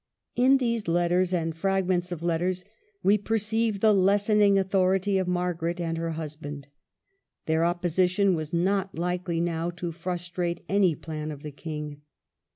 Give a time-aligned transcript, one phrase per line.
[0.35, 2.65] In these letters and fragments of letters
[3.03, 6.69] we perceive the lessened authorit}^ of Margaret and her husband.
[7.45, 12.01] Their opposition was not likely, now, to frustrate any plan of the King.